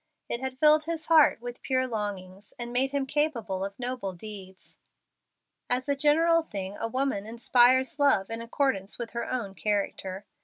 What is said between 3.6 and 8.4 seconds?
of noble deeds. As a general thing a woman inspires love